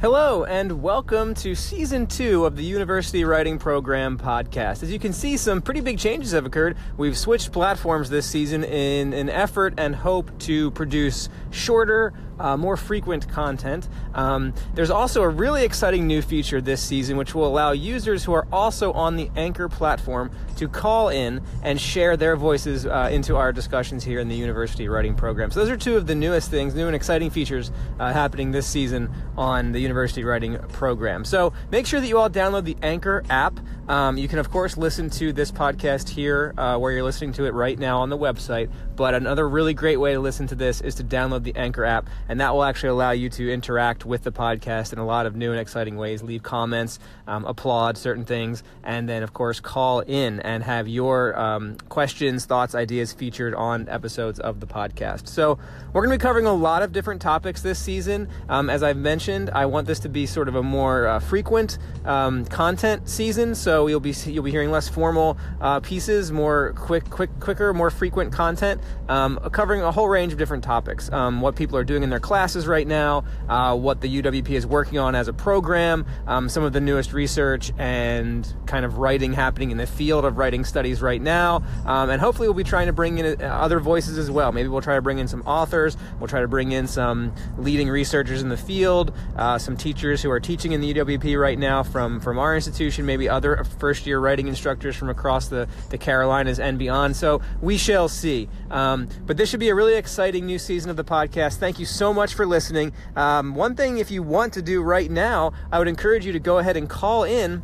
Hello, 0.00 0.44
and 0.44 0.80
welcome 0.80 1.34
to 1.34 1.56
season 1.56 2.06
two 2.06 2.44
of 2.44 2.54
the 2.54 2.62
University 2.62 3.24
Writing 3.24 3.58
Program 3.58 4.16
podcast. 4.16 4.84
As 4.84 4.92
you 4.92 4.98
can 5.00 5.12
see, 5.12 5.36
some 5.36 5.60
pretty 5.60 5.80
big 5.80 5.98
changes 5.98 6.30
have 6.30 6.46
occurred. 6.46 6.76
We've 6.96 7.18
switched 7.18 7.50
platforms 7.50 8.08
this 8.08 8.24
season 8.24 8.62
in 8.62 9.12
an 9.12 9.28
effort 9.28 9.74
and 9.76 9.96
hope 9.96 10.30
to 10.42 10.70
produce 10.70 11.28
shorter, 11.50 12.12
uh, 12.38 12.56
more 12.56 12.76
frequent 12.76 13.28
content. 13.28 13.88
Um, 14.14 14.54
there's 14.74 14.90
also 14.90 15.22
a 15.22 15.28
really 15.28 15.64
exciting 15.64 16.06
new 16.06 16.22
feature 16.22 16.60
this 16.60 16.82
season, 16.82 17.16
which 17.16 17.34
will 17.34 17.46
allow 17.46 17.72
users 17.72 18.24
who 18.24 18.32
are 18.32 18.46
also 18.52 18.92
on 18.92 19.16
the 19.16 19.30
Anchor 19.36 19.68
platform 19.68 20.30
to 20.56 20.68
call 20.68 21.08
in 21.08 21.42
and 21.62 21.80
share 21.80 22.16
their 22.16 22.36
voices 22.36 22.86
uh, 22.86 23.08
into 23.12 23.36
our 23.36 23.52
discussions 23.52 24.04
here 24.04 24.20
in 24.20 24.28
the 24.28 24.36
University 24.36 24.88
Writing 24.88 25.14
Program. 25.14 25.50
So, 25.50 25.60
those 25.60 25.70
are 25.70 25.76
two 25.76 25.96
of 25.96 26.06
the 26.06 26.14
newest 26.14 26.50
things, 26.50 26.74
new 26.74 26.86
and 26.86 26.96
exciting 26.96 27.30
features 27.30 27.70
uh, 27.98 28.12
happening 28.12 28.50
this 28.50 28.66
season 28.66 29.10
on 29.36 29.72
the 29.72 29.80
University 29.80 30.24
Writing 30.24 30.58
Program. 30.68 31.24
So, 31.24 31.52
make 31.70 31.86
sure 31.86 32.00
that 32.00 32.06
you 32.06 32.18
all 32.18 32.30
download 32.30 32.64
the 32.64 32.76
Anchor 32.82 33.22
app. 33.30 33.58
Um, 33.88 34.18
you 34.18 34.28
can, 34.28 34.38
of 34.38 34.50
course, 34.50 34.76
listen 34.76 35.08
to 35.10 35.32
this 35.32 35.50
podcast 35.50 36.08
here 36.10 36.54
uh, 36.58 36.76
where 36.76 36.92
you're 36.92 37.02
listening 37.02 37.32
to 37.34 37.44
it 37.44 37.54
right 37.54 37.78
now 37.78 38.00
on 38.00 38.10
the 38.10 38.18
website. 38.18 38.70
But 38.98 39.14
another 39.14 39.48
really 39.48 39.74
great 39.74 39.98
way 39.98 40.14
to 40.14 40.18
listen 40.18 40.48
to 40.48 40.56
this 40.56 40.80
is 40.80 40.96
to 40.96 41.04
download 41.04 41.44
the 41.44 41.54
Anchor 41.54 41.84
app, 41.84 42.10
and 42.28 42.40
that 42.40 42.52
will 42.52 42.64
actually 42.64 42.88
allow 42.88 43.12
you 43.12 43.30
to 43.30 43.48
interact 43.48 44.04
with 44.04 44.24
the 44.24 44.32
podcast 44.32 44.92
in 44.92 44.98
a 44.98 45.06
lot 45.06 45.24
of 45.24 45.36
new 45.36 45.52
and 45.52 45.60
exciting 45.60 45.96
ways. 45.96 46.20
Leave 46.20 46.42
comments, 46.42 46.98
um, 47.28 47.44
applaud 47.44 47.96
certain 47.96 48.24
things, 48.24 48.64
and 48.82 49.08
then, 49.08 49.22
of 49.22 49.32
course, 49.32 49.60
call 49.60 50.00
in 50.00 50.40
and 50.40 50.64
have 50.64 50.88
your 50.88 51.38
um, 51.38 51.76
questions, 51.88 52.44
thoughts, 52.44 52.74
ideas 52.74 53.12
featured 53.12 53.54
on 53.54 53.88
episodes 53.88 54.40
of 54.40 54.58
the 54.58 54.66
podcast. 54.66 55.28
So, 55.28 55.60
we're 55.92 56.02
going 56.02 56.10
to 56.10 56.18
be 56.18 56.20
covering 56.20 56.46
a 56.46 56.52
lot 56.52 56.82
of 56.82 56.92
different 56.92 57.22
topics 57.22 57.62
this 57.62 57.78
season. 57.78 58.28
Um, 58.48 58.68
as 58.68 58.82
I've 58.82 58.96
mentioned, 58.96 59.50
I 59.50 59.66
want 59.66 59.86
this 59.86 60.00
to 60.00 60.08
be 60.08 60.26
sort 60.26 60.48
of 60.48 60.56
a 60.56 60.62
more 60.62 61.06
uh, 61.06 61.20
frequent 61.20 61.78
um, 62.04 62.46
content 62.46 63.08
season. 63.08 63.54
So, 63.54 63.86
you'll 63.86 64.00
be 64.00 64.14
you'll 64.26 64.42
be 64.42 64.50
hearing 64.50 64.72
less 64.72 64.88
formal 64.88 65.38
uh, 65.60 65.78
pieces, 65.78 66.32
more 66.32 66.72
quick, 66.76 67.08
quick, 67.10 67.30
quicker, 67.38 67.72
more 67.72 67.90
frequent 67.90 68.32
content, 68.32 68.80
um, 69.08 69.38
covering 69.52 69.82
a 69.82 69.90
whole 69.90 70.08
range 70.08 70.32
of 70.32 70.38
different 70.38 70.64
topics. 70.64 71.10
Um, 71.12 71.40
what 71.40 71.56
people 71.56 71.76
are 71.78 71.84
doing 71.84 72.02
in 72.02 72.10
their 72.10 72.20
classes 72.20 72.66
right 72.66 72.86
now, 72.86 73.24
uh, 73.48 73.76
what 73.76 74.00
the 74.00 74.22
UWP 74.22 74.50
is 74.50 74.66
working 74.66 74.98
on 74.98 75.14
as 75.14 75.28
a 75.28 75.32
program, 75.32 76.06
um, 76.26 76.48
some 76.48 76.62
of 76.62 76.72
the 76.72 76.80
newest 76.80 77.12
research 77.12 77.72
and 77.78 78.52
kind 78.66 78.84
of 78.84 78.98
writing 78.98 79.32
happening 79.32 79.70
in 79.70 79.78
the 79.78 79.86
field 79.86 80.24
of 80.24 80.38
writing 80.38 80.64
studies 80.64 81.00
right 81.00 81.22
now, 81.22 81.62
um, 81.86 82.10
and 82.10 82.20
hopefully 82.20 82.48
we'll 82.48 82.54
be 82.54 82.64
trying 82.64 82.86
to 82.86 82.92
bring 82.92 83.18
in 83.18 83.40
uh, 83.40 83.46
other 83.46 83.80
voices 83.80 84.18
as 84.18 84.30
well. 84.30 84.52
Maybe 84.52 84.68
we'll 84.68 84.80
try 84.80 84.96
to 84.96 85.02
bring 85.02 85.18
in 85.18 85.28
some 85.28 85.42
authors. 85.42 85.96
We'll 86.18 86.28
try 86.28 86.40
to 86.40 86.48
bring 86.48 86.72
in 86.72 86.86
some 86.86 87.32
leading 87.56 87.88
researchers 87.88 88.42
in 88.42 88.48
the 88.48 88.56
field, 88.56 89.12
uh, 89.36 89.58
some 89.58 89.76
teachers 89.76 90.22
who 90.22 90.30
are 90.30 90.40
teaching 90.40 90.72
in 90.72 90.80
the 90.80 90.94
UWP 90.94 91.40
right 91.40 91.58
now 91.58 91.82
from 91.82 92.20
from 92.20 92.38
our 92.38 92.54
institution, 92.54 93.06
maybe 93.06 93.28
other 93.28 93.64
first 93.78 94.06
year 94.06 94.18
writing 94.18 94.48
instructors 94.48 94.96
from 94.96 95.08
across 95.08 95.48
the, 95.48 95.68
the 95.90 95.98
Carolinas 95.98 96.60
and 96.60 96.78
beyond. 96.78 97.16
So 97.16 97.40
we 97.60 97.78
shall 97.78 98.08
see. 98.08 98.48
Um, 98.78 99.08
but 99.26 99.36
this 99.36 99.50
should 99.50 99.58
be 99.58 99.70
a 99.70 99.74
really 99.74 99.94
exciting 99.94 100.46
new 100.46 100.58
season 100.58 100.88
of 100.88 100.96
the 100.96 101.04
podcast. 101.04 101.56
Thank 101.56 101.80
you 101.80 101.86
so 101.86 102.14
much 102.14 102.34
for 102.34 102.46
listening. 102.46 102.92
Um, 103.16 103.56
one 103.56 103.74
thing, 103.74 103.98
if 103.98 104.10
you 104.10 104.22
want 104.22 104.52
to 104.52 104.62
do 104.62 104.82
right 104.82 105.10
now, 105.10 105.52
I 105.72 105.80
would 105.80 105.88
encourage 105.88 106.24
you 106.24 106.32
to 106.32 106.38
go 106.38 106.58
ahead 106.58 106.76
and 106.76 106.88
call 106.88 107.24
in 107.24 107.62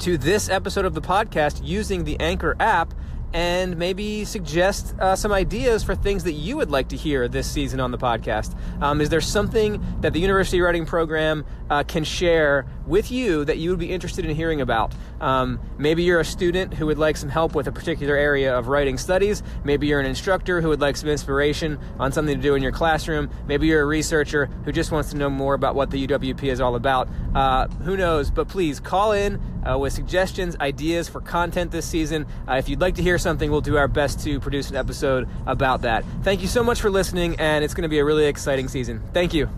to 0.00 0.18
this 0.18 0.50
episode 0.50 0.84
of 0.84 0.92
the 0.92 1.00
podcast 1.00 1.60
using 1.64 2.04
the 2.04 2.20
Anchor 2.20 2.54
app 2.60 2.92
and 3.32 3.76
maybe 3.76 4.24
suggest 4.24 4.94
uh, 4.98 5.16
some 5.16 5.32
ideas 5.32 5.82
for 5.82 5.94
things 5.94 6.24
that 6.24 6.32
you 6.32 6.56
would 6.56 6.70
like 6.70 6.88
to 6.88 6.96
hear 6.96 7.28
this 7.28 7.50
season 7.50 7.80
on 7.80 7.90
the 7.90 7.98
podcast. 7.98 8.54
Um, 8.82 9.00
is 9.00 9.08
there 9.08 9.20
something 9.20 9.82
that 10.00 10.12
the 10.12 10.20
University 10.20 10.60
Writing 10.60 10.84
Program 10.84 11.44
uh, 11.70 11.82
can 11.84 12.04
share 12.04 12.66
with 12.86 13.10
you 13.10 13.44
that 13.44 13.58
you 13.58 13.70
would 13.70 13.78
be 13.78 13.90
interested 13.90 14.24
in 14.24 14.34
hearing 14.36 14.60
about? 14.60 14.94
Um, 15.20 15.60
maybe 15.78 16.02
you're 16.02 16.20
a 16.20 16.24
student 16.24 16.74
who 16.74 16.86
would 16.86 16.98
like 16.98 17.16
some 17.16 17.28
help 17.28 17.54
with 17.54 17.66
a 17.66 17.72
particular 17.72 18.16
area 18.16 18.56
of 18.56 18.68
writing 18.68 18.98
studies. 18.98 19.42
Maybe 19.64 19.86
you're 19.86 20.00
an 20.00 20.06
instructor 20.06 20.60
who 20.60 20.68
would 20.68 20.80
like 20.80 20.96
some 20.96 21.08
inspiration 21.08 21.78
on 21.98 22.12
something 22.12 22.36
to 22.36 22.42
do 22.42 22.54
in 22.54 22.62
your 22.62 22.72
classroom. 22.72 23.30
Maybe 23.46 23.66
you're 23.68 23.82
a 23.82 23.86
researcher 23.86 24.46
who 24.64 24.72
just 24.72 24.92
wants 24.92 25.10
to 25.10 25.16
know 25.16 25.30
more 25.30 25.54
about 25.54 25.74
what 25.74 25.90
the 25.90 26.06
UWP 26.06 26.44
is 26.44 26.60
all 26.60 26.74
about. 26.74 27.08
Uh, 27.34 27.68
who 27.68 27.96
knows? 27.96 28.30
But 28.30 28.48
please 28.48 28.80
call 28.80 29.12
in 29.12 29.40
uh, 29.68 29.78
with 29.78 29.92
suggestions, 29.92 30.56
ideas 30.60 31.08
for 31.08 31.20
content 31.20 31.70
this 31.70 31.86
season. 31.86 32.26
Uh, 32.48 32.54
if 32.54 32.68
you'd 32.68 32.80
like 32.80 32.94
to 32.96 33.02
hear 33.02 33.18
something, 33.18 33.50
we'll 33.50 33.60
do 33.60 33.76
our 33.76 33.88
best 33.88 34.20
to 34.24 34.40
produce 34.40 34.70
an 34.70 34.76
episode 34.76 35.28
about 35.46 35.82
that. 35.82 36.04
Thank 36.22 36.42
you 36.42 36.48
so 36.48 36.62
much 36.62 36.80
for 36.80 36.90
listening, 36.90 37.36
and 37.38 37.64
it's 37.64 37.74
going 37.74 37.82
to 37.82 37.88
be 37.88 37.98
a 37.98 38.04
really 38.04 38.26
exciting 38.26 38.68
season. 38.68 39.02
Thank 39.12 39.34
you. 39.34 39.48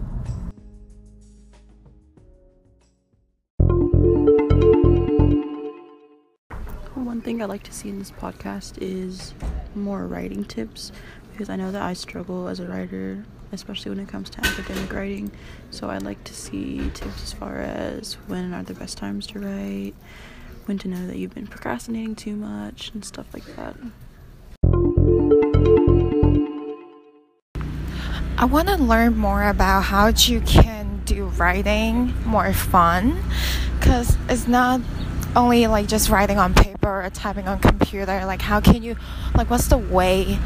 One 6.95 7.21
thing 7.21 7.43
I 7.43 7.47
like 7.47 7.63
to 7.65 7.73
see 7.73 7.89
in 7.89 7.99
this 7.99 8.11
podcast 8.11 8.79
is 8.81 9.35
more 9.75 10.07
writing 10.07 10.45
tips 10.45 10.93
because 11.33 11.49
I 11.49 11.57
know 11.57 11.73
that 11.73 11.83
I 11.83 11.93
struggle 11.93 12.49
as 12.49 12.61
a 12.61 12.67
writer, 12.67 13.25
especially 13.55 13.91
when 13.91 14.01
it 14.01 14.09
comes 14.09 14.29
to 14.31 14.41
academic 14.41 14.93
writing. 14.93 15.31
So 15.71 15.89
I 15.89 15.99
like 15.99 16.23
to 16.25 16.35
see 16.35 16.91
tips 16.93 17.23
as 17.23 17.33
far 17.33 17.61
as 17.61 18.15
when 18.27 18.53
are 18.53 18.63
the 18.63 18.75
best 18.75 18.99
times 18.99 19.27
to 19.29 19.39
write, 19.39 19.95
when 20.67 20.79
to 20.79 20.89
know 20.89 21.07
that 21.07 21.17
you've 21.17 21.35
been 21.35 21.47
procrastinating 21.47 22.17
too 22.17 22.37
much, 22.37 22.91
and 22.93 23.05
stuff 23.05 23.27
like 23.33 23.45
that. 23.57 23.77
I 28.37 28.47
want 28.47 28.69
to 28.69 28.77
learn 28.77 29.17
more 29.17 29.49
about 29.49 29.83
how 29.83 30.09
you 30.09 30.41
can 30.41 31.01
do 31.05 31.27
writing 31.27 32.13
more 32.27 32.53
fun 32.53 33.23
because 33.79 34.17
it's 34.29 34.49
not 34.49 34.81
only 35.37 35.67
like 35.67 35.87
just 35.87 36.09
writing 36.09 36.39
on 36.39 36.55
paper 36.55 37.05
or 37.05 37.11
typing 37.11 37.49
on 37.49 37.59
computer 37.59 38.25
like 38.25 38.41
how 38.41 38.61
can 38.61 38.83
you 38.83 38.97
like 39.35 39.51
what's 39.51 39.69
the 39.69 39.79
way 39.79 40.39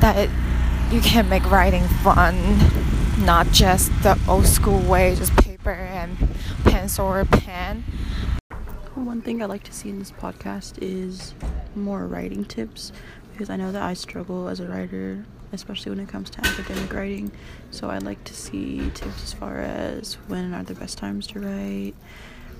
that 0.00 0.28
you 0.90 1.00
can 1.00 1.28
make 1.28 1.48
writing 1.50 1.86
fun 2.02 2.34
not 3.24 3.46
just 3.52 3.90
the 4.02 4.18
old 4.28 4.46
school 4.46 4.80
way 4.80 5.14
just 5.14 5.34
paper 5.36 5.70
and 5.70 6.16
pencil 6.64 7.06
or 7.06 7.24
pen 7.24 7.84
one 8.94 9.22
thing 9.22 9.42
I 9.42 9.46
like 9.46 9.62
to 9.64 9.72
see 9.72 9.88
in 9.88 9.98
this 9.98 10.12
podcast 10.12 10.78
is 10.80 11.34
more 11.74 12.06
writing 12.06 12.44
tips 12.44 12.92
because 13.32 13.50
I 13.50 13.56
know 13.56 13.72
that 13.72 13.82
I 13.82 13.94
struggle 13.94 14.48
as 14.48 14.60
a 14.60 14.66
writer, 14.66 15.24
especially 15.52 15.90
when 15.90 16.00
it 16.00 16.08
comes 16.08 16.30
to 16.30 16.46
academic 16.46 16.92
writing. 16.92 17.32
So 17.70 17.88
I 17.90 17.98
like 17.98 18.22
to 18.24 18.34
see 18.34 18.90
tips 18.94 19.22
as 19.22 19.32
far 19.32 19.58
as 19.58 20.14
when 20.28 20.54
are 20.54 20.62
the 20.62 20.74
best 20.74 20.98
times 20.98 21.26
to 21.28 21.40
write, 21.40 21.94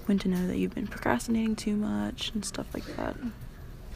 when 0.07 0.19
to 0.21 0.29
know 0.29 0.47
that 0.47 0.57
you've 0.57 0.75
been 0.75 0.87
procrastinating 0.87 1.57
too 1.57 1.77
much, 1.77 2.33
and 2.35 2.45
stuff 2.45 2.67
like 2.75 2.85
that. 2.97 3.17